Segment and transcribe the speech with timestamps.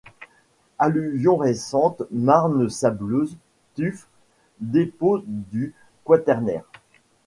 [0.79, 3.37] Alluvions récentes, marnes sableuses,
[3.75, 4.07] tuf,
[4.59, 6.63] dépôts du quaternaire.